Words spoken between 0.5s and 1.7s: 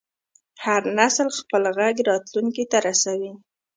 هر نسل خپل